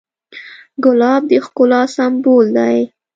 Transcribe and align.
ګلاب 0.83 1.21
د 1.29 1.31
ښکلا 1.45 1.81
سمبول 1.95 2.45
دی. 2.57 2.77